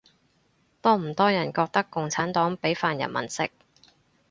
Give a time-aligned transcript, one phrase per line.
[0.81, 3.51] 多唔多人覺得共產黨畀飯人民食